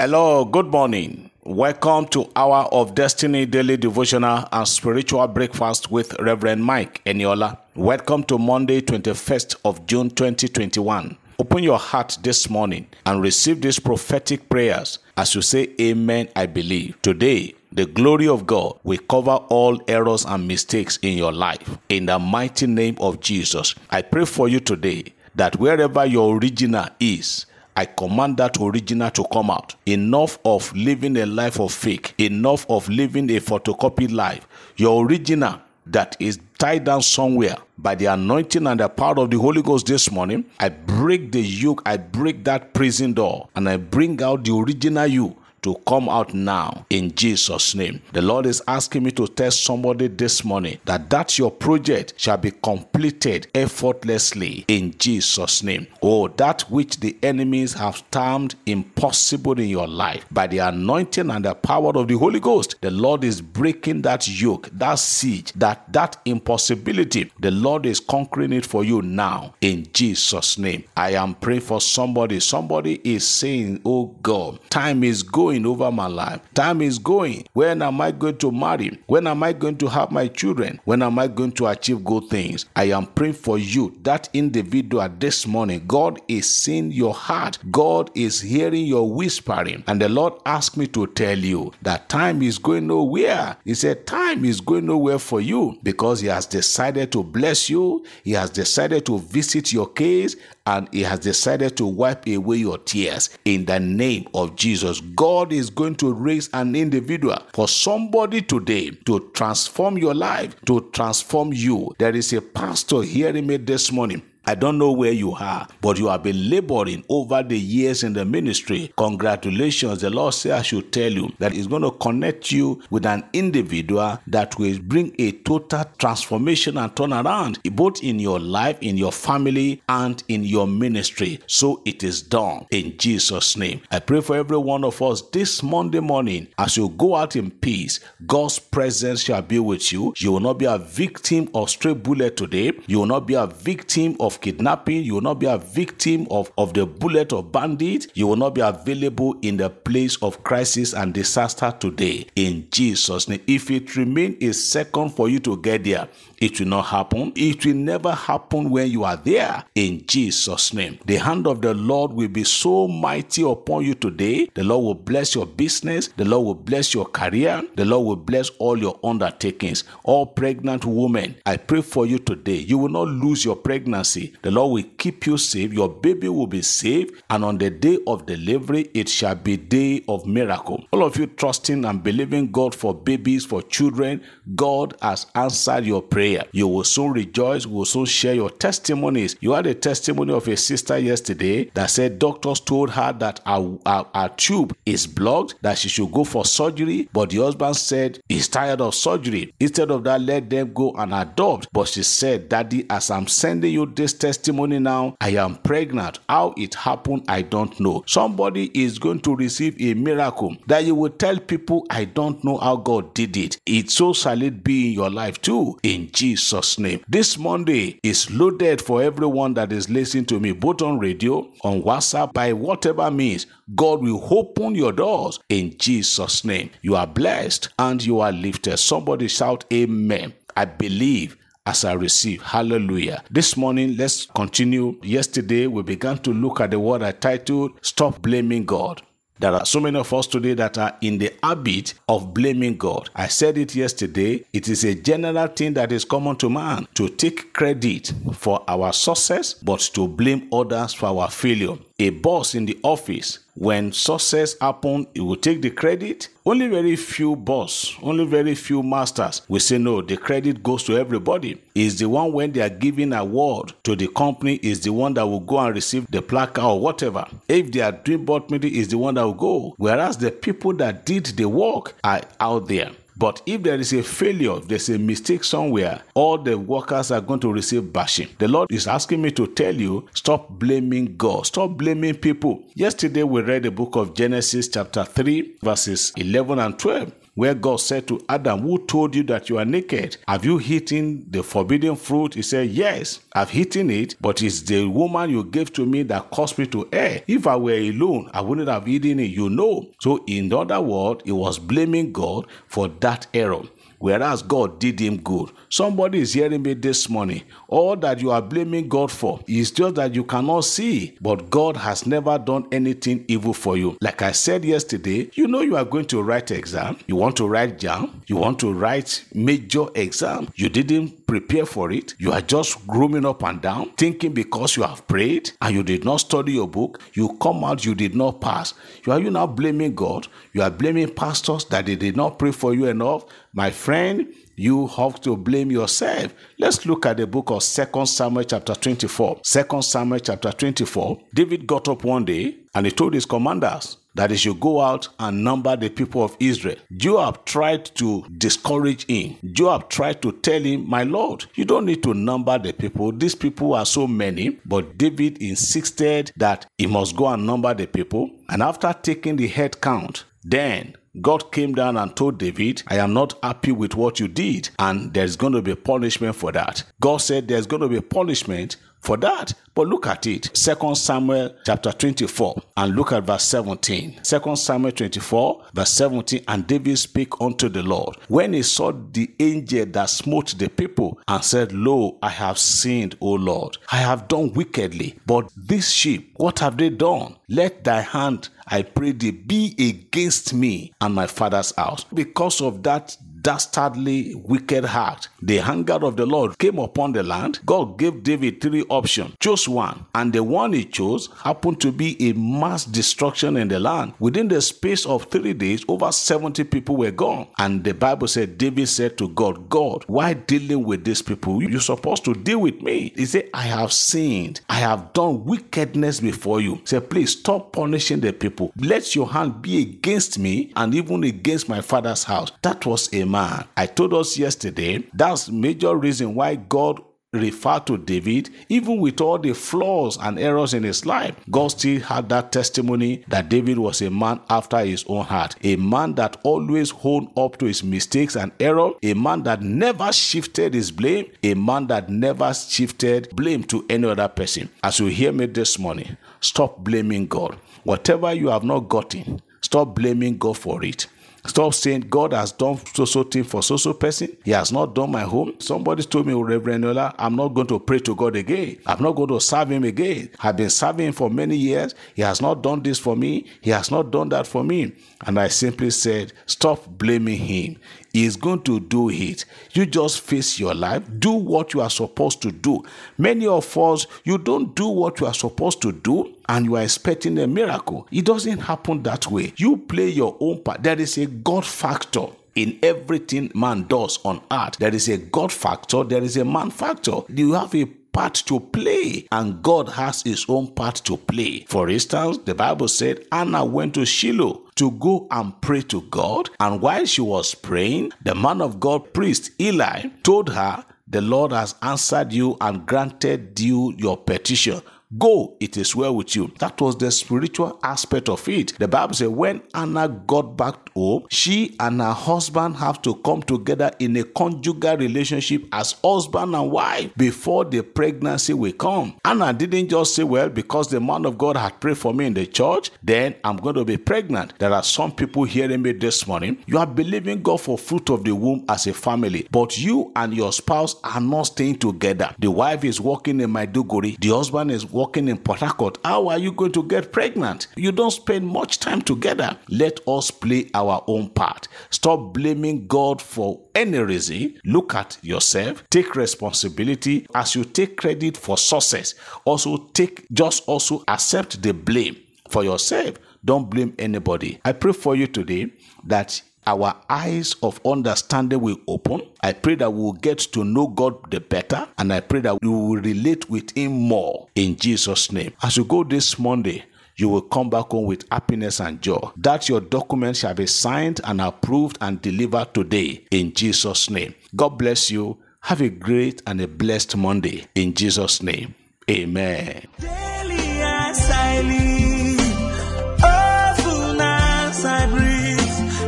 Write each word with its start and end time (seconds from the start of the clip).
Hello, 0.00 0.46
good 0.46 0.68
morning. 0.68 1.30
Welcome 1.44 2.06
to 2.06 2.30
Hour 2.34 2.70
of 2.72 2.94
Destiny 2.94 3.44
Daily 3.44 3.76
Devotional 3.76 4.48
and 4.50 4.66
Spiritual 4.66 5.28
Breakfast 5.28 5.90
with 5.90 6.18
Reverend 6.18 6.64
Mike 6.64 7.04
Eniola. 7.04 7.58
Welcome 7.74 8.24
to 8.24 8.38
Monday, 8.38 8.80
21st 8.80 9.56
of 9.62 9.84
June 9.84 10.08
2021. 10.08 11.18
Open 11.38 11.62
your 11.62 11.78
heart 11.78 12.16
this 12.22 12.48
morning 12.48 12.86
and 13.04 13.20
receive 13.20 13.60
these 13.60 13.78
prophetic 13.78 14.48
prayers 14.48 15.00
as 15.18 15.34
you 15.34 15.42
say, 15.42 15.74
Amen, 15.78 16.30
I 16.34 16.46
believe. 16.46 16.96
Today, 17.02 17.54
the 17.70 17.84
glory 17.84 18.26
of 18.26 18.46
God 18.46 18.80
will 18.82 19.00
cover 19.06 19.32
all 19.50 19.82
errors 19.86 20.24
and 20.24 20.48
mistakes 20.48 20.98
in 21.02 21.18
your 21.18 21.32
life. 21.32 21.76
In 21.90 22.06
the 22.06 22.18
mighty 22.18 22.66
name 22.66 22.96
of 23.00 23.20
Jesus, 23.20 23.74
I 23.90 24.00
pray 24.00 24.24
for 24.24 24.48
you 24.48 24.60
today 24.60 25.12
that 25.34 25.56
wherever 25.56 26.06
your 26.06 26.38
original 26.38 26.88
is, 27.00 27.44
I 27.80 27.86
command 27.86 28.36
that 28.36 28.58
original 28.60 29.10
to 29.12 29.24
come 29.32 29.50
out. 29.50 29.74
Enough 29.86 30.38
of 30.44 30.70
living 30.76 31.16
a 31.16 31.24
life 31.24 31.58
of 31.58 31.72
fake, 31.72 32.12
enough 32.18 32.66
of 32.68 32.86
living 32.90 33.30
a 33.30 33.40
photocopied 33.40 34.12
life. 34.12 34.46
Your 34.76 35.06
original 35.06 35.62
that 35.86 36.14
is 36.20 36.38
tied 36.58 36.84
down 36.84 37.00
somewhere 37.00 37.56
by 37.78 37.94
the 37.94 38.04
anointing 38.04 38.66
and 38.66 38.80
the 38.80 38.88
power 38.90 39.18
of 39.20 39.30
the 39.30 39.38
Holy 39.38 39.62
Ghost 39.62 39.86
this 39.86 40.10
morning, 40.10 40.44
I 40.58 40.68
break 40.68 41.32
the 41.32 41.40
yoke, 41.40 41.80
I 41.86 41.96
break 41.96 42.44
that 42.44 42.74
prison 42.74 43.14
door, 43.14 43.48
and 43.56 43.66
I 43.66 43.78
bring 43.78 44.22
out 44.22 44.44
the 44.44 44.54
original 44.54 45.06
you 45.06 45.36
to 45.62 45.74
come 45.86 46.08
out 46.08 46.34
now 46.34 46.86
in 46.90 47.14
Jesus 47.14 47.74
name. 47.74 48.00
The 48.12 48.22
Lord 48.22 48.46
is 48.46 48.62
asking 48.66 49.02
me 49.02 49.10
to 49.12 49.26
tell 49.26 49.50
somebody 49.50 50.08
this 50.08 50.44
morning 50.44 50.78
that 50.84 51.10
that 51.10 51.38
your 51.38 51.50
project 51.50 52.14
shall 52.16 52.36
be 52.36 52.50
completed 52.50 53.46
effortlessly 53.54 54.64
in 54.68 54.96
Jesus 54.98 55.62
name. 55.62 55.86
Oh, 56.02 56.28
that 56.28 56.62
which 56.70 57.00
the 57.00 57.16
enemies 57.22 57.74
have 57.74 58.08
termed 58.10 58.54
impossible 58.66 59.58
in 59.58 59.68
your 59.68 59.88
life 59.88 60.24
by 60.30 60.46
the 60.46 60.58
anointing 60.58 61.30
and 61.30 61.44
the 61.44 61.54
power 61.54 61.92
of 61.96 62.08
the 62.08 62.16
Holy 62.16 62.40
Ghost, 62.40 62.76
the 62.80 62.90
Lord 62.90 63.24
is 63.24 63.40
breaking 63.40 64.02
that 64.02 64.28
yoke, 64.28 64.68
that 64.72 64.98
siege, 64.98 65.52
that 65.54 65.92
that 65.92 66.16
impossibility. 66.24 67.30
The 67.40 67.50
Lord 67.50 67.86
is 67.86 68.00
conquering 68.00 68.52
it 68.52 68.66
for 68.66 68.84
you 68.84 69.02
now 69.02 69.54
in 69.60 69.86
Jesus 69.92 70.58
name. 70.58 70.84
I 70.96 71.12
am 71.12 71.34
praying 71.34 71.62
for 71.62 71.80
somebody. 71.80 72.40
Somebody 72.40 73.00
is 73.04 73.26
saying, 73.26 73.80
"Oh 73.84 74.06
God, 74.22 74.58
time 74.70 75.04
is 75.04 75.22
going 75.22 75.49
over 75.58 75.90
my 75.90 76.06
life. 76.06 76.40
Time 76.54 76.80
is 76.80 76.98
going. 76.98 77.46
When 77.52 77.82
am 77.82 78.00
I 78.00 78.10
going 78.12 78.38
to 78.38 78.50
marry? 78.50 78.98
When 79.06 79.26
am 79.26 79.42
I 79.42 79.52
going 79.52 79.76
to 79.78 79.88
have 79.88 80.10
my 80.10 80.28
children? 80.28 80.80
When 80.84 81.02
am 81.02 81.18
I 81.18 81.26
going 81.26 81.52
to 81.52 81.66
achieve 81.66 82.04
good 82.04 82.28
things?" 82.28 82.66
I 82.76 82.84
am 82.84 83.06
praying 83.06 83.34
for 83.34 83.58
you, 83.58 83.96
that 84.02 84.28
individual 84.32 85.08
this 85.18 85.46
morning. 85.46 85.84
God 85.86 86.20
is 86.28 86.48
seeing 86.48 86.92
your 86.92 87.14
heart. 87.14 87.58
God 87.70 88.10
is 88.14 88.40
hearing 88.40 88.86
your 88.86 89.10
whispering. 89.10 89.84
And 89.86 90.00
the 90.00 90.08
Lord 90.08 90.34
asked 90.46 90.76
me 90.76 90.86
to 90.88 91.06
tell 91.08 91.38
you 91.38 91.72
that 91.82 92.08
time 92.08 92.42
is 92.42 92.58
going 92.58 92.86
nowhere. 92.86 93.56
He 93.64 93.74
said, 93.74 94.06
Time 94.06 94.44
is 94.44 94.60
going 94.60 94.86
nowhere 94.86 95.18
for 95.18 95.40
you 95.40 95.78
because 95.82 96.20
He 96.20 96.28
has 96.28 96.46
decided 96.46 97.12
to 97.12 97.22
bless 97.22 97.68
you. 97.70 98.04
He 98.24 98.32
has 98.32 98.50
decided 98.50 99.06
to 99.06 99.18
visit 99.18 99.72
your 99.72 99.88
case 99.88 100.36
and 100.70 100.88
He 100.92 101.02
has 101.02 101.18
decided 101.18 101.76
to 101.78 101.86
wipe 101.86 102.26
away 102.28 102.58
your 102.58 102.78
tears 102.78 103.30
in 103.44 103.64
the 103.64 103.80
name 103.80 104.28
of 104.34 104.54
Jesus. 104.54 105.00
God 105.00 105.52
is 105.52 105.68
going 105.68 105.96
to 105.96 106.12
raise 106.12 106.48
an 106.52 106.76
individual 106.76 107.38
for 107.52 107.66
somebody 107.66 108.40
today 108.40 108.90
to 109.06 109.30
transform 109.34 109.98
your 109.98 110.14
life, 110.14 110.54
to 110.66 110.88
transform 110.92 111.52
you. 111.52 111.94
There 111.98 112.14
is 112.14 112.32
a 112.32 112.40
pastor 112.40 113.02
hearing 113.02 113.46
me 113.46 113.56
this 113.56 113.90
morning. 113.90 114.22
I 114.46 114.54
don't 114.54 114.78
know 114.78 114.92
where 114.92 115.12
you 115.12 115.32
are, 115.34 115.68
but 115.80 115.98
you 115.98 116.08
have 116.08 116.22
been 116.22 116.50
laboring 116.50 117.04
over 117.08 117.42
the 117.42 117.58
years 117.58 118.02
in 118.02 118.14
the 118.14 118.24
ministry. 118.24 118.92
Congratulations. 118.96 120.00
The 120.00 120.10
Lord 120.10 120.34
said 120.34 120.52
I 120.52 120.62
should 120.62 120.92
tell 120.92 121.12
you 121.12 121.30
that 121.38 121.52
He's 121.52 121.66
going 121.66 121.82
to 121.82 121.90
connect 121.92 122.50
you 122.50 122.82
with 122.90 123.06
an 123.06 123.24
individual 123.32 124.18
that 124.26 124.58
will 124.58 124.78
bring 124.80 125.14
a 125.18 125.32
total 125.32 125.84
transformation 125.98 126.78
and 126.78 126.94
turnaround, 126.94 127.58
both 127.74 128.02
in 128.02 128.18
your 128.18 128.40
life, 128.40 128.78
in 128.80 128.96
your 128.96 129.12
family, 129.12 129.82
and 129.88 130.22
in 130.28 130.44
your 130.44 130.66
ministry. 130.66 131.40
So 131.46 131.82
it 131.84 132.02
is 132.02 132.22
done 132.22 132.66
in 132.70 132.96
Jesus' 132.98 133.56
name. 133.56 133.80
I 133.90 134.00
pray 134.00 134.20
for 134.20 134.36
every 134.36 134.58
one 134.58 134.84
of 134.84 135.00
us 135.02 135.22
this 135.32 135.62
Monday 135.62 136.00
morning 136.00 136.48
as 136.58 136.76
you 136.76 136.88
go 136.90 137.16
out 137.16 137.36
in 137.36 137.50
peace, 137.50 138.00
God's 138.26 138.58
presence 138.58 139.22
shall 139.22 139.42
be 139.42 139.58
with 139.58 139.92
you. 139.92 140.14
You 140.18 140.32
will 140.32 140.40
not 140.40 140.58
be 140.58 140.64
a 140.64 140.78
victim 140.78 141.48
of 141.54 141.70
stray 141.70 141.94
bullet 141.94 142.36
today. 142.36 142.72
You 142.86 143.00
will 143.00 143.06
not 143.06 143.26
be 143.26 143.34
a 143.34 143.46
victim 143.46 144.16
of 144.20 144.39
kidnapping. 144.40 145.02
You 145.02 145.14
will 145.14 145.20
not 145.20 145.38
be 145.38 145.46
a 145.46 145.58
victim 145.58 146.26
of, 146.30 146.50
of 146.58 146.74
the 146.74 146.86
bullet 146.86 147.32
of 147.32 147.52
bandit. 147.52 148.06
You 148.14 148.26
will 148.26 148.36
not 148.36 148.54
be 148.54 148.60
available 148.60 149.36
in 149.42 149.56
the 149.56 149.70
place 149.70 150.16
of 150.22 150.42
crisis 150.44 150.92
and 150.92 151.14
disaster 151.14 151.74
today. 151.78 152.26
In 152.36 152.68
Jesus' 152.70 153.28
name. 153.28 153.42
If 153.46 153.70
it 153.70 153.96
remain 153.96 154.36
a 154.40 154.52
second 154.52 155.10
for 155.10 155.28
you 155.28 155.38
to 155.40 155.56
get 155.58 155.84
there, 155.84 156.08
it 156.40 156.58
will 156.58 156.68
not 156.68 156.86
happen. 156.86 157.32
It 157.36 157.64
will 157.66 157.74
never 157.74 158.12
happen 158.12 158.70
when 158.70 158.90
you 158.90 159.04
are 159.04 159.16
there. 159.16 159.64
In 159.74 160.06
Jesus' 160.06 160.72
name. 160.72 160.98
The 161.04 161.16
hand 161.16 161.46
of 161.46 161.60
the 161.60 161.74
Lord 161.74 162.12
will 162.14 162.28
be 162.28 162.44
so 162.44 162.88
mighty 162.88 163.42
upon 163.42 163.84
you 163.84 163.94
today. 163.94 164.48
The 164.54 164.64
Lord 164.64 164.84
will 164.84 164.94
bless 164.94 165.34
your 165.34 165.44
business. 165.46 166.08
The 166.16 166.24
Lord 166.24 166.46
will 166.46 166.54
bless 166.54 166.94
your 166.94 167.04
career. 167.04 167.62
The 167.76 167.84
Lord 167.84 168.06
will 168.06 168.16
bless 168.16 168.48
all 168.58 168.78
your 168.78 168.98
undertakings. 169.04 169.84
All 170.02 170.24
pregnant 170.24 170.86
women, 170.86 171.36
I 171.44 171.58
pray 171.58 171.82
for 171.82 172.06
you 172.06 172.18
today. 172.18 172.56
You 172.56 172.78
will 172.78 172.88
not 172.88 173.08
lose 173.08 173.44
your 173.44 173.56
pregnancy. 173.56 174.32
The 174.40 174.50
Lord 174.50 174.72
will 174.72 174.90
keep 174.96 175.26
you 175.26 175.36
safe. 175.36 175.72
Your 175.74 175.90
baby 175.90 176.30
will 176.30 176.46
be 176.46 176.62
safe. 176.62 177.10
And 177.28 177.44
on 177.44 177.58
the 177.58 177.68
day 177.68 177.98
of 178.06 178.24
delivery, 178.24 178.90
it 178.94 179.10
shall 179.10 179.34
be 179.34 179.58
day 179.58 180.04
of 180.08 180.26
miracle. 180.26 180.86
All 180.92 181.04
of 181.04 181.18
you 181.18 181.26
trusting 181.26 181.84
and 181.84 182.02
believing 182.02 182.50
God 182.50 182.74
for 182.74 182.94
babies, 182.94 183.44
for 183.44 183.60
children, 183.62 184.22
God 184.56 184.94
has 185.02 185.26
answered 185.34 185.84
your 185.84 186.00
prayer. 186.02 186.29
You 186.52 186.68
will 186.68 186.84
soon 186.84 187.12
rejoice. 187.12 187.66
We 187.66 187.74
will 187.74 187.84
soon 187.84 188.04
share 188.06 188.34
your 188.34 188.50
testimonies. 188.50 189.36
You 189.40 189.52
had 189.52 189.66
a 189.66 189.74
testimony 189.74 190.32
of 190.32 190.48
a 190.48 190.56
sister 190.56 190.98
yesterday 190.98 191.64
that 191.74 191.90
said 191.90 192.18
doctors 192.18 192.60
told 192.60 192.90
her 192.90 193.12
that 193.14 193.40
her, 193.46 193.78
her 193.86 194.30
tube 194.36 194.76
is 194.86 195.06
blocked, 195.06 195.56
that 195.62 195.78
she 195.78 195.88
should 195.88 196.12
go 196.12 196.24
for 196.24 196.44
surgery. 196.44 197.08
But 197.12 197.30
the 197.30 197.38
husband 197.38 197.76
said 197.76 198.20
he's 198.28 198.48
tired 198.48 198.80
of 198.80 198.94
surgery. 198.94 199.52
Instead 199.60 199.90
of 199.90 200.04
that, 200.04 200.20
let 200.20 200.50
them 200.50 200.72
go 200.72 200.92
and 200.92 201.14
adopt. 201.14 201.68
But 201.72 201.88
she 201.88 202.02
said, 202.02 202.48
Daddy, 202.48 202.86
as 202.90 203.10
I'm 203.10 203.26
sending 203.26 203.72
you 203.72 203.86
this 203.86 204.12
testimony 204.12 204.78
now, 204.78 205.16
I 205.20 205.30
am 205.30 205.56
pregnant. 205.56 206.18
How 206.28 206.54
it 206.56 206.74
happened, 206.74 207.24
I 207.28 207.42
don't 207.42 207.78
know. 207.80 208.04
Somebody 208.06 208.70
is 208.74 208.98
going 208.98 209.20
to 209.20 209.34
receive 209.34 209.80
a 209.80 209.94
miracle 209.94 210.56
that 210.66 210.84
you 210.84 210.94
will 210.94 211.10
tell 211.10 211.38
people, 211.38 211.86
I 211.90 212.04
don't 212.04 212.42
know 212.44 212.58
how 212.58 212.76
God 212.76 213.14
did 213.14 213.36
it. 213.36 213.58
It 213.66 213.90
so 213.90 214.12
shall 214.12 214.42
it 214.42 214.62
be 214.64 214.88
in 214.88 214.92
your 214.94 215.10
life 215.10 215.40
too, 215.40 215.78
in 215.82 216.08
Jesus' 216.20 216.78
name. 216.78 217.02
This 217.08 217.38
Monday 217.38 217.98
is 218.02 218.30
loaded 218.30 218.82
for 218.82 219.02
everyone 219.02 219.54
that 219.54 219.72
is 219.72 219.88
listening 219.88 220.26
to 220.26 220.38
me, 220.38 220.52
both 220.52 220.82
on 220.82 220.98
radio, 220.98 221.50
on 221.64 221.82
WhatsApp, 221.82 222.34
by 222.34 222.52
whatever 222.52 223.10
means. 223.10 223.46
God 223.74 224.02
will 224.02 224.22
open 224.30 224.74
your 224.74 224.92
doors 224.92 225.40
in 225.48 225.78
Jesus' 225.78 226.44
name. 226.44 226.68
You 226.82 226.96
are 226.96 227.06
blessed 227.06 227.70
and 227.78 228.04
you 228.04 228.20
are 228.20 228.32
lifted. 228.32 228.76
Somebody 228.76 229.28
shout, 229.28 229.64
Amen. 229.72 230.34
I 230.54 230.66
believe 230.66 231.38
as 231.64 231.86
I 231.86 231.94
receive. 231.94 232.42
Hallelujah. 232.42 233.22
This 233.30 233.56
morning, 233.56 233.96
let's 233.96 234.26
continue. 234.26 234.98
Yesterday, 235.02 235.68
we 235.68 235.82
began 235.82 236.18
to 236.18 236.34
look 236.34 236.60
at 236.60 236.70
the 236.72 236.78
word 236.78 237.02
I 237.02 237.12
titled 237.12 237.78
Stop 237.80 238.20
Blaming 238.20 238.66
God. 238.66 239.00
There 239.40 239.54
are 239.54 239.64
so 239.64 239.80
many 239.80 239.98
of 239.98 240.12
us 240.12 240.26
today 240.26 240.52
that 240.52 240.76
are 240.76 240.94
in 241.00 241.16
the 241.16 241.32
habit 241.42 241.94
of 242.10 242.34
blaming 242.34 242.76
God. 242.76 243.08
I 243.16 243.28
said 243.28 243.56
it 243.56 243.74
yesterday. 243.74 244.44
It 244.52 244.68
is 244.68 244.84
a 244.84 244.94
general 244.94 245.46
thing 245.46 245.72
that 245.74 245.92
is 245.92 246.04
common 246.04 246.36
to 246.36 246.50
man 246.50 246.86
to 246.92 247.08
take 247.08 247.54
credit 247.54 248.12
for 248.34 248.62
our 248.68 248.92
success, 248.92 249.54
but 249.54 249.80
to 249.94 250.06
blame 250.06 250.46
others 250.52 250.92
for 250.92 251.06
our 251.06 251.30
failure. 251.30 251.78
a 252.00 252.10
boss 252.10 252.54
in 252.54 252.64
the 252.64 252.78
office, 252.82 253.40
when 253.60 253.92
success 253.92 254.56
happen, 254.58 255.06
he 255.12 255.20
will 255.20 255.36
take 255.36 255.60
the 255.60 255.68
credit. 255.68 256.28
Only 256.46 256.66
very 256.68 256.96
few 256.96 257.36
boss, 257.36 257.94
only 258.02 258.24
very 258.24 258.54
few 258.54 258.82
masters 258.82 259.42
will 259.48 259.60
say 259.60 259.76
no, 259.76 260.00
the 260.00 260.16
credit 260.16 260.62
goes 260.62 260.82
to 260.84 260.96
everybody. 260.96 261.60
Is 261.74 261.98
the 261.98 262.08
one 262.08 262.32
when 262.32 262.52
they 262.52 262.62
are 262.62 262.70
giving 262.70 263.12
award 263.12 263.74
to 263.84 263.94
the 263.94 264.08
company 264.08 264.54
is 264.62 264.80
the 264.80 264.94
one 264.94 265.12
that 265.14 265.26
will 265.26 265.40
go 265.40 265.58
and 265.58 265.74
receive 265.74 266.10
the 266.10 266.22
placard 266.22 266.64
or 266.64 266.80
whatever. 266.80 267.26
If 267.48 267.70
they 267.70 267.80
are 267.82 267.92
doing 267.92 268.24
board 268.24 268.50
meeting 268.50 268.74
is 268.74 268.88
the 268.88 268.96
one 268.96 269.14
that 269.16 269.24
will 269.26 269.34
go. 269.34 269.74
Whereas 269.76 270.16
the 270.16 270.30
people 270.30 270.72
that 270.74 271.04
did 271.04 271.26
the 271.26 271.46
work 271.46 271.96
are 272.02 272.22
out 272.40 272.66
there. 272.66 272.92
But 273.20 273.42
if 273.44 273.62
there 273.62 273.78
is 273.78 273.92
a 273.92 274.02
failure, 274.02 274.60
there's 274.60 274.88
a 274.88 274.98
mistake 274.98 275.44
somewhere, 275.44 276.00
all 276.14 276.38
the 276.38 276.56
workers 276.56 277.10
are 277.10 277.20
going 277.20 277.40
to 277.40 277.52
receive 277.52 277.92
bashing. 277.92 278.30
The 278.38 278.48
Lord 278.48 278.72
is 278.72 278.86
asking 278.86 279.20
me 279.20 279.30
to 279.32 279.46
tell 279.46 279.74
you 279.74 280.08
stop 280.14 280.48
blaming 280.48 281.18
God, 281.18 281.44
stop 281.44 281.72
blaming 281.72 282.14
people. 282.14 282.64
Yesterday 282.74 283.22
we 283.22 283.42
read 283.42 283.64
the 283.64 283.70
book 283.70 283.94
of 283.96 284.14
Genesis, 284.14 284.68
chapter 284.68 285.04
3, 285.04 285.56
verses 285.62 286.14
11 286.16 286.58
and 286.60 286.78
12 286.78 287.12
where 287.34 287.54
God 287.54 287.80
said 287.80 288.06
to 288.08 288.20
Adam, 288.28 288.60
Who 288.60 288.84
told 288.86 289.14
you 289.14 289.22
that 289.24 289.48
you 289.48 289.58
are 289.58 289.64
naked? 289.64 290.16
Have 290.26 290.44
you 290.44 290.60
eaten 290.60 291.26
the 291.30 291.42
forbidden 291.42 291.96
fruit? 291.96 292.34
He 292.34 292.42
said, 292.42 292.70
Yes, 292.70 293.20
I've 293.32 293.54
eaten 293.54 293.90
it, 293.90 294.16
but 294.20 294.42
it's 294.42 294.62
the 294.62 294.86
woman 294.86 295.30
you 295.30 295.44
gave 295.44 295.72
to 295.74 295.86
me 295.86 296.02
that 296.04 296.30
caused 296.30 296.58
me 296.58 296.66
to 296.66 296.88
err. 296.92 297.22
If 297.26 297.46
I 297.46 297.56
were 297.56 297.72
alone, 297.72 298.30
I 298.32 298.40
wouldn't 298.40 298.68
have 298.68 298.88
eaten 298.88 299.20
it, 299.20 299.30
you 299.30 299.48
know. 299.50 299.90
So, 300.00 300.24
in 300.26 300.52
other 300.52 300.80
words, 300.80 301.22
he 301.24 301.32
was 301.32 301.58
blaming 301.58 302.12
God 302.12 302.46
for 302.66 302.88
that 302.88 303.26
error 303.32 303.62
whereas 304.00 304.42
God 304.42 304.80
did 304.80 304.98
him 304.98 305.18
good. 305.18 305.50
Somebody 305.68 306.18
is 306.18 306.32
hearing 306.32 306.62
me 306.62 306.74
this 306.74 307.08
morning. 307.08 307.42
All 307.68 307.94
that 307.96 308.20
you 308.20 308.32
are 308.32 308.42
blaming 308.42 308.88
God 308.88 309.12
for 309.12 309.40
is 309.46 309.70
just 309.70 309.94
that 309.94 310.14
you 310.14 310.24
cannot 310.24 310.64
see, 310.64 311.16
but 311.20 311.48
God 311.48 311.76
has 311.76 312.06
never 312.06 312.36
done 312.38 312.66
anything 312.72 313.24
evil 313.28 313.54
for 313.54 313.76
you. 313.76 313.96
Like 314.00 314.22
I 314.22 314.32
said 314.32 314.64
yesterday, 314.64 315.30
you 315.34 315.46
know 315.46 315.60
you 315.60 315.76
are 315.76 315.84
going 315.84 316.06
to 316.06 316.22
write 316.22 316.50
exam, 316.50 316.98
you 317.06 317.14
want 317.14 317.36
to 317.36 317.46
write 317.46 317.78
JAMB, 317.78 318.22
you 318.26 318.36
want 318.36 318.58
to 318.60 318.72
write 318.72 319.24
major 319.34 319.86
exam, 319.94 320.48
you 320.56 320.68
didn't 320.68 321.26
prepare 321.26 321.66
for 321.66 321.92
it, 321.92 322.14
you 322.18 322.32
are 322.32 322.40
just 322.40 322.84
grooming 322.86 323.24
up 323.24 323.44
and 323.44 323.60
down, 323.60 323.90
thinking 323.96 324.32
because 324.32 324.76
you 324.76 324.82
have 324.82 325.06
prayed 325.06 325.50
and 325.60 325.74
you 325.74 325.82
did 325.82 326.04
not 326.04 326.16
study 326.16 326.52
your 326.52 326.66
book, 326.66 327.00
you 327.12 327.36
come 327.40 327.62
out, 327.62 327.84
you 327.84 327.94
did 327.94 328.14
not 328.14 328.40
pass. 328.40 328.74
You 329.06 329.12
are 329.12 329.20
you 329.20 329.30
now 329.30 329.46
blaming 329.46 329.94
God? 329.94 330.26
You 330.52 330.62
are 330.62 330.70
blaming 330.70 331.14
pastors 331.14 331.64
that 331.66 331.86
they 331.86 331.96
did 331.96 332.16
not 332.16 332.38
pray 332.38 332.50
for 332.50 332.74
you 332.74 332.86
enough? 332.86 333.24
My 333.52 333.70
friend, 333.70 334.32
you 334.54 334.86
have 334.86 335.20
to 335.22 335.36
blame 335.36 335.72
yourself. 335.72 336.32
Let's 336.58 336.86
look 336.86 337.04
at 337.04 337.16
the 337.16 337.26
book 337.26 337.50
of 337.50 337.64
Second 337.64 338.06
Samuel 338.06 338.44
chapter 338.44 338.74
24. 338.74 339.40
2 339.42 339.82
Samuel 339.82 340.20
chapter 340.20 340.52
24. 340.52 341.18
David 341.34 341.66
got 341.66 341.88
up 341.88 342.04
one 342.04 342.24
day 342.24 342.56
and 342.74 342.86
he 342.86 342.92
told 342.92 343.14
his 343.14 343.26
commanders 343.26 343.96
that 344.14 344.30
he 344.30 344.36
should 344.36 344.60
go 344.60 344.80
out 344.80 345.08
and 345.18 345.42
number 345.42 345.74
the 345.76 345.88
people 345.88 346.22
of 346.22 346.36
Israel. 346.38 346.76
Joab 346.96 347.44
tried 347.44 347.86
to 347.96 348.24
discourage 348.38 349.06
him. 349.06 349.36
Joab 349.52 349.88
tried 349.88 350.22
to 350.22 350.30
tell 350.30 350.62
him, 350.62 350.88
My 350.88 351.02
Lord, 351.02 351.46
you 351.54 351.64
don't 351.64 351.86
need 351.86 352.04
to 352.04 352.14
number 352.14 352.56
the 352.56 352.72
people. 352.72 353.10
These 353.10 353.34
people 353.34 353.74
are 353.74 353.86
so 353.86 354.06
many. 354.06 354.60
But 354.64 354.96
David 354.96 355.38
insisted 355.38 356.30
that 356.36 356.66
he 356.78 356.86
must 356.86 357.16
go 357.16 357.26
and 357.28 357.46
number 357.46 357.74
the 357.74 357.86
people. 357.86 358.30
And 358.48 358.62
after 358.62 358.92
taking 358.92 359.36
the 359.36 359.48
head 359.48 359.80
count, 359.80 360.24
then 360.44 360.96
God 361.20 361.50
came 361.50 361.74
down 361.74 361.96
and 361.96 362.14
told 362.14 362.38
David, 362.38 362.84
I 362.86 362.98
am 362.98 363.12
not 363.12 363.34
happy 363.42 363.72
with 363.72 363.96
what 363.96 364.20
you 364.20 364.28
did, 364.28 364.70
and 364.78 365.12
there's 365.12 365.34
going 365.34 365.54
to 365.54 365.62
be 365.62 365.72
a 365.72 365.76
punishment 365.76 366.36
for 366.36 366.52
that. 366.52 366.84
God 367.00 367.16
said 367.16 367.48
there's 367.48 367.66
going 367.66 367.82
to 367.82 367.88
be 367.88 367.96
a 367.96 368.02
punishment 368.02 368.76
for 369.00 369.16
that. 369.18 369.52
But 369.74 369.86
look 369.86 370.06
at 370.06 370.26
it. 370.26 370.50
Second 370.56 370.96
Samuel 370.96 371.54
chapter 371.64 371.92
24 371.92 372.62
and 372.76 372.96
look 372.96 373.12
at 373.12 373.24
verse 373.24 373.44
17. 373.44 374.20
Second 374.22 374.56
Samuel 374.56 374.92
24 374.92 375.64
verse 375.72 375.90
17 375.90 376.44
and 376.48 376.66
David 376.66 376.98
spake 376.98 377.40
unto 377.40 377.68
the 377.68 377.82
Lord 377.82 378.16
when 378.28 378.52
he 378.52 378.62
saw 378.62 378.92
the 378.92 379.30
angel 379.38 379.86
that 379.86 380.10
smote 380.10 380.58
the 380.58 380.68
people 380.68 381.20
and 381.28 381.42
said, 381.44 381.72
Lo, 381.72 382.18
I 382.22 382.30
have 382.30 382.58
sinned, 382.58 383.16
O 383.20 383.32
Lord. 383.32 383.78
I 383.90 383.98
have 383.98 384.28
done 384.28 384.52
wickedly. 384.52 385.18
But 385.26 385.50
this 385.56 385.90
sheep, 385.90 386.34
what 386.36 386.58
have 386.58 386.76
they 386.76 386.90
done? 386.90 387.36
Let 387.48 387.84
thy 387.84 388.00
hand 388.00 388.48
I 388.72 388.82
pray 388.82 389.10
thee, 389.12 389.32
be 389.32 389.74
against 389.78 390.54
me 390.54 390.92
and 391.00 391.12
my 391.12 391.26
father's 391.26 391.74
house. 391.76 392.04
Because 392.14 392.60
of 392.60 392.84
that 392.84 393.16
dastardly 393.42 394.34
wicked 394.34 394.84
heart, 394.84 395.28
the 395.42 395.60
anger 395.60 395.98
of 396.04 396.16
the 396.16 396.26
Lord 396.26 396.58
came 396.58 396.78
upon 396.78 397.12
the 397.12 397.22
land. 397.22 397.60
God 397.64 397.98
gave 397.98 398.22
David 398.22 398.60
three 398.60 398.84
options. 398.88 399.34
Choose 399.40 399.68
one. 399.68 400.06
And 400.14 400.32
the 400.32 400.42
one 400.42 400.72
he 400.72 400.84
chose 400.84 401.28
happened 401.42 401.80
to 401.80 401.92
be 401.92 402.16
a 402.28 402.32
mass 402.34 402.84
destruction 402.84 403.56
in 403.56 403.68
the 403.68 403.80
land. 403.80 404.14
Within 404.18 404.48
the 404.48 404.60
space 404.60 405.06
of 405.06 405.24
three 405.24 405.52
days, 405.52 405.84
over 405.88 406.12
70 406.12 406.64
people 406.64 406.96
were 406.96 407.10
gone. 407.10 407.48
And 407.58 407.84
the 407.84 407.94
Bible 407.94 408.28
said, 408.28 408.58
David 408.58 408.88
said 408.88 409.16
to 409.18 409.28
God, 409.28 409.68
God, 409.68 410.04
why 410.06 410.34
dealing 410.34 410.84
with 410.84 411.04
these 411.04 411.22
people? 411.22 411.62
You're 411.62 411.80
supposed 411.80 412.24
to 412.24 412.34
deal 412.34 412.60
with 412.60 412.82
me. 412.82 413.12
He 413.16 413.26
said, 413.26 413.50
I 413.54 413.62
have 413.62 413.92
sinned. 413.92 414.60
I 414.68 414.74
have 414.74 415.12
done 415.12 415.44
wickedness 415.44 416.20
before 416.20 416.60
you. 416.60 416.76
He 416.76 416.86
said, 416.86 417.10
please 417.10 417.38
stop 417.38 417.72
punishing 417.72 418.20
the 418.20 418.32
people. 418.32 418.72
Let 418.76 419.14
your 419.14 419.28
hand 419.28 419.62
be 419.62 419.80
against 419.82 420.38
me 420.38 420.72
and 420.76 420.94
even 420.94 421.24
against 421.24 421.68
my 421.68 421.80
father's 421.80 422.24
house. 422.24 422.52
That 422.62 422.86
was 422.86 423.12
a 423.12 423.24
man. 423.30 423.64
I 423.76 423.86
told 423.86 424.14
us 424.14 424.36
yesterday 424.36 425.04
that's 425.14 425.48
major 425.50 425.96
reason 425.96 426.34
why 426.34 426.56
God 426.56 427.00
referred 427.32 427.86
to 427.86 427.96
David, 427.96 428.50
even 428.68 428.98
with 428.98 429.20
all 429.20 429.38
the 429.38 429.52
flaws 429.52 430.18
and 430.20 430.38
errors 430.38 430.74
in 430.74 430.82
his 430.82 431.06
life, 431.06 431.36
God 431.50 431.68
still 431.68 432.00
had 432.00 432.28
that 432.30 432.50
testimony 432.50 433.24
that 433.28 433.48
David 433.48 433.78
was 433.78 434.02
a 434.02 434.10
man 434.10 434.40
after 434.50 434.78
his 434.80 435.04
own 435.06 435.24
heart, 435.24 435.54
a 435.62 435.76
man 435.76 436.14
that 436.16 436.38
always 436.42 436.90
honed 436.90 437.28
up 437.36 437.56
to 437.58 437.66
his 437.66 437.84
mistakes 437.84 438.36
and 438.36 438.50
error, 438.58 438.92
a 439.02 439.14
man 439.14 439.44
that 439.44 439.62
never 439.62 440.12
shifted 440.12 440.74
his 440.74 440.90
blame, 440.90 441.30
a 441.42 441.54
man 441.54 441.86
that 441.86 442.08
never 442.08 442.52
shifted 442.52 443.28
blame 443.36 443.62
to 443.64 443.86
any 443.88 444.08
other 444.08 444.28
person. 444.28 444.68
As 444.82 444.98
you 444.98 445.06
hear 445.06 445.32
me 445.32 445.46
this 445.46 445.78
morning, 445.78 446.16
stop 446.40 446.78
blaming 446.78 447.26
God. 447.26 447.56
Whatever 447.84 448.34
you 448.34 448.48
have 448.48 448.64
not 448.64 448.88
gotten, 448.88 449.40
stop 449.60 449.94
blaming 449.94 450.36
God 450.36 450.58
for 450.58 450.84
it. 450.84 451.06
Stop 451.46 451.74
saying 451.74 452.02
God 452.02 452.32
has 452.32 452.52
done 452.52 452.78
so 452.94 453.04
so 453.04 453.22
thing 453.22 453.44
for 453.44 453.62
so 453.62 453.76
so 453.76 453.94
person. 453.94 454.36
He 454.44 454.50
has 454.52 454.72
not 454.72 454.94
done 454.94 455.10
my 455.10 455.22
home. 455.22 455.54
Somebody 455.58 456.02
told 456.02 456.26
me, 456.26 456.34
Reverend 456.34 456.84
Ola, 456.84 457.14
I'm 457.18 457.36
not 457.36 457.48
going 457.48 457.66
to 457.68 457.78
pray 457.80 457.98
to 458.00 458.14
God 458.14 458.36
again. 458.36 458.78
I'm 458.86 459.02
not 459.02 459.12
going 459.12 459.28
to 459.30 459.40
serve 459.40 459.70
Him 459.70 459.84
again. 459.84 460.30
I've 460.40 460.56
been 460.56 460.70
serving 460.70 461.06
Him 461.08 461.12
for 461.12 461.30
many 461.30 461.56
years. 461.56 461.94
He 462.14 462.22
has 462.22 462.40
not 462.42 462.62
done 462.62 462.82
this 462.82 462.98
for 462.98 463.16
me. 463.16 463.46
He 463.62 463.70
has 463.70 463.90
not 463.90 464.10
done 464.10 464.28
that 464.30 464.46
for 464.46 464.62
me. 464.64 464.92
And 465.26 465.38
I 465.38 465.48
simply 465.48 465.90
said, 465.90 466.32
Stop 466.46 466.86
blaming 466.86 467.38
Him. 467.38 467.76
Is 468.12 468.36
going 468.36 468.62
to 468.62 468.80
do 468.80 469.08
it. 469.08 469.44
You 469.72 469.86
just 469.86 470.20
face 470.20 470.58
your 470.58 470.74
life. 470.74 471.04
Do 471.20 471.30
what 471.30 471.74
you 471.74 471.80
are 471.80 471.90
supposed 471.90 472.42
to 472.42 472.50
do. 472.50 472.82
Many 473.18 473.46
of 473.46 473.78
us, 473.78 474.06
you 474.24 474.36
don't 474.36 474.74
do 474.74 474.88
what 474.88 475.20
you 475.20 475.26
are 475.26 475.34
supposed 475.34 475.80
to 475.82 475.92
do 475.92 476.34
and 476.48 476.66
you 476.66 476.76
are 476.76 476.82
expecting 476.82 477.38
a 477.38 477.46
miracle. 477.46 478.08
It 478.10 478.24
doesn't 478.24 478.58
happen 478.58 479.04
that 479.04 479.30
way. 479.30 479.52
You 479.56 479.76
play 479.76 480.08
your 480.08 480.36
own 480.40 480.62
part. 480.62 480.82
There 480.82 480.98
is 480.98 481.18
a 481.18 481.26
God 481.26 481.64
factor 481.64 482.26
in 482.54 482.78
everything 482.82 483.50
man 483.54 483.84
does 483.84 484.18
on 484.24 484.40
earth. 484.50 484.76
There 484.78 484.94
is 484.94 485.08
a 485.08 485.16
God 485.16 485.52
factor, 485.52 486.04
there 486.04 486.22
is 486.22 486.36
a 486.36 486.44
man 486.44 486.70
factor. 486.70 487.20
You 487.28 487.52
have 487.52 487.74
a 487.74 487.88
part 488.12 488.34
to 488.46 488.60
play, 488.60 489.26
and 489.32 489.62
God 489.62 489.88
has 489.90 490.22
his 490.22 490.46
own 490.48 490.68
part 490.74 490.96
to 490.96 491.16
play. 491.16 491.64
For 491.68 491.88
instance, 491.88 492.38
the 492.38 492.54
Bible 492.54 492.88
said 492.88 493.26
Anna 493.32 493.64
went 493.64 493.94
to 493.94 494.04
Shiloh 494.06 494.62
to 494.76 494.90
go 494.92 495.26
and 495.30 495.58
pray 495.60 495.82
to 495.82 496.02
God, 496.02 496.50
and 496.58 496.80
while 496.80 497.06
she 497.06 497.20
was 497.20 497.54
praying, 497.54 498.12
the 498.22 498.34
man 498.34 498.60
of 498.60 498.80
God, 498.80 499.12
priest 499.12 499.52
Eli, 499.60 500.08
told 500.22 500.50
her, 500.50 500.84
The 501.08 501.20
Lord 501.20 501.52
has 501.52 501.74
answered 501.82 502.32
you 502.32 502.56
and 502.60 502.86
granted 502.86 503.58
you 503.60 503.94
your 503.96 504.16
petition. 504.16 504.80
Go, 505.18 505.56
it 505.58 505.76
is 505.76 505.96
well 505.96 506.14
with 506.14 506.36
you. 506.36 506.52
That 506.60 506.80
was 506.80 506.96
the 506.96 507.10
spiritual 507.10 507.80
aspect 507.82 508.28
of 508.28 508.48
it. 508.48 508.78
The 508.78 508.86
Bible 508.86 509.14
says 509.14 509.28
when 509.28 509.60
Anna 509.74 510.08
got 510.08 510.56
back 510.56 510.88
home, 510.90 511.26
she 511.30 511.74
and 511.80 512.00
her 512.00 512.12
husband 512.12 512.76
have 512.76 513.02
to 513.02 513.16
come 513.16 513.42
together 513.42 513.90
in 513.98 514.16
a 514.18 514.22
conjugal 514.22 514.96
relationship 514.98 515.64
as 515.72 515.96
husband 516.04 516.54
and 516.54 516.70
wife 516.70 517.12
before 517.16 517.64
the 517.64 517.82
pregnancy 517.82 518.54
will 518.54 518.72
come. 518.72 519.16
Anna 519.24 519.52
didn't 519.52 519.88
just 519.88 520.14
say, 520.14 520.22
Well, 520.22 520.48
because 520.48 520.88
the 520.90 521.00
man 521.00 521.26
of 521.26 521.36
God 521.36 521.56
had 521.56 521.80
prayed 521.80 521.98
for 521.98 522.14
me 522.14 522.26
in 522.26 522.34
the 522.34 522.46
church, 522.46 522.92
then 523.02 523.34
I'm 523.42 523.56
going 523.56 523.74
to 523.74 523.84
be 523.84 523.96
pregnant. 523.96 524.60
There 524.60 524.72
are 524.72 524.84
some 524.84 525.10
people 525.10 525.42
hearing 525.42 525.82
me 525.82 525.90
this 525.90 526.24
morning. 526.28 526.62
You 526.66 526.78
are 526.78 526.86
believing 526.86 527.42
God 527.42 527.60
for 527.60 527.76
fruit 527.76 528.10
of 528.10 528.22
the 528.22 528.32
womb 528.36 528.64
as 528.68 528.86
a 528.86 528.94
family, 528.94 529.48
but 529.50 529.76
you 529.76 530.12
and 530.14 530.32
your 530.32 530.52
spouse 530.52 530.94
are 531.02 531.20
not 531.20 531.44
staying 531.48 531.78
together. 531.80 532.32
The 532.38 532.50
wife 532.52 532.84
is 532.84 533.00
working 533.00 533.40
in 533.40 533.50
Maiduguri, 533.50 534.16
the 534.20 534.28
husband 534.28 534.70
is 534.70 534.84
working 534.86 534.99
in 535.28 535.38
Port 535.38 535.60
Harcourt, 535.60 535.98
how 536.04 536.28
are 536.28 536.38
you 536.38 536.52
going 536.52 536.72
to 536.72 536.82
get 536.82 537.12
pregnant? 537.12 537.68
You 537.76 537.90
don't 537.90 538.10
spend 538.10 538.46
much 538.46 538.80
time 538.80 539.00
together. 539.00 539.56
Let 539.68 540.00
us 540.06 540.30
play 540.30 540.70
our 540.74 541.02
own 541.06 541.30
part. 541.30 541.68
Stop 541.88 542.34
blaming 542.34 542.86
God 542.86 543.22
for 543.22 543.60
any 543.74 543.98
reason. 543.98 544.58
Look 544.64 544.94
at 544.94 545.18
yourself. 545.22 545.84
Take 545.90 546.16
responsibility 546.16 547.26
as 547.34 547.54
you 547.54 547.64
take 547.64 547.96
credit 547.96 548.36
for 548.36 548.58
success. 548.58 549.14
Also 549.44 549.88
take 549.94 550.26
just 550.32 550.68
also 550.68 551.02
accept 551.08 551.62
the 551.62 551.72
blame 551.72 552.16
for 552.50 552.62
yourself. 552.62 553.16
Don't 553.44 553.70
blame 553.70 553.94
anybody. 553.98 554.60
I 554.64 554.72
pray 554.72 554.92
for 554.92 555.16
you 555.16 555.26
today 555.26 555.72
that 556.04 556.42
our 556.66 556.94
eyes 557.08 557.54
of 557.62 557.80
understanding 557.84 558.60
will 558.60 558.78
open. 558.86 559.22
I 559.42 559.52
pray 559.52 559.74
that 559.76 559.90
we 559.90 560.00
will 560.00 560.12
get 560.12 560.38
to 560.38 560.64
know 560.64 560.86
God 560.86 561.30
the 561.30 561.40
better, 561.40 561.88
and 561.98 562.12
I 562.12 562.20
pray 562.20 562.40
that 562.40 562.60
we 562.62 562.68
will 562.68 562.96
relate 562.96 563.48
with 563.50 563.76
Him 563.76 563.92
more 563.92 564.48
in 564.54 564.76
Jesus' 564.76 565.32
name. 565.32 565.52
As 565.62 565.76
you 565.76 565.84
go 565.84 566.04
this 566.04 566.38
Monday, 566.38 566.84
you 567.16 567.28
will 567.28 567.42
come 567.42 567.68
back 567.68 567.86
home 567.86 568.06
with 568.06 568.24
happiness 568.30 568.80
and 568.80 569.00
joy. 569.02 569.30
That 569.36 569.68
your 569.68 569.80
document 569.80 570.38
shall 570.38 570.54
be 570.54 570.66
signed 570.66 571.20
and 571.24 571.40
approved 571.40 571.98
and 572.00 572.20
delivered 572.22 572.72
today 572.72 573.26
in 573.30 573.52
Jesus' 573.52 574.08
name. 574.08 574.34
God 574.56 574.70
bless 574.78 575.10
you. 575.10 575.38
Have 575.60 575.82
a 575.82 575.90
great 575.90 576.42
and 576.46 576.60
a 576.60 576.66
blessed 576.66 577.16
Monday 577.16 577.66
in 577.74 577.92
Jesus' 577.94 578.42
name. 578.42 578.74
Amen. 579.10 579.86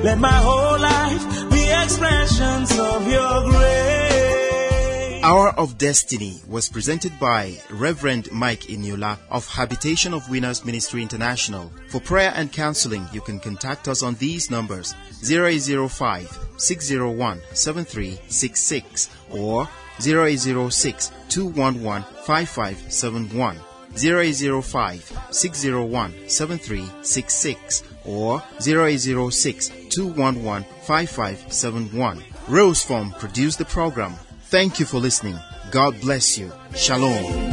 Let 0.03 0.19
my 0.19 0.33
whole 0.33 0.81
life 0.81 1.51
be 1.53 1.63
expressions 1.71 2.77
of 2.77 3.07
your 3.07 3.45
grace. 3.45 5.23
Hour 5.23 5.51
of 5.51 5.79
Destiny 5.79 6.41
was 6.49 6.69
presented 6.69 7.13
by 7.21 7.57
Reverend 7.71 8.29
Mike 8.33 8.63
Eniola 8.63 9.17
of 9.31 9.47
Habitation 9.47 10.13
of 10.13 10.29
Winners 10.29 10.65
Ministry 10.65 11.03
International. 11.03 11.71
For 11.87 12.01
prayer 12.01 12.33
and 12.35 12.51
counseling, 12.51 13.07
you 13.13 13.21
can 13.21 13.39
contact 13.39 13.87
us 13.87 14.03
on 14.03 14.17
these 14.17 14.51
numbers 14.51 14.93
0805 15.23 16.37
601 16.57 17.41
7366 17.53 19.09
or 19.31 19.69
0806 20.05 21.13
211 21.29 22.03
5571. 22.25 23.57
0805 23.95 25.19
601 25.31 26.29
7366 26.29 27.92
or 28.05 28.43
0806 28.61 29.69
211 29.91 30.65
5571. 30.83 32.23
Rose 32.49 32.83
Form 32.83 33.13
produced 33.13 33.59
the 33.59 33.65
program. 33.65 34.15
Thank 34.43 34.79
you 34.79 34.87
for 34.87 34.99
listening. 34.99 35.39
God 35.71 35.99
bless 36.01 36.37
you. 36.39 36.53
Shalom. 36.75 37.53